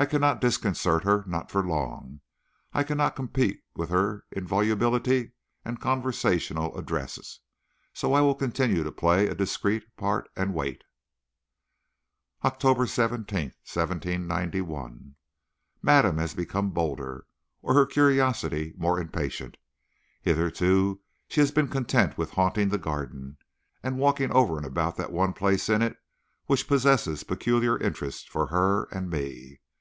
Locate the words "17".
12.86-13.40